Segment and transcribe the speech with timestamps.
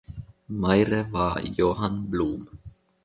[0.49, 2.47] Maire war Johann Blum.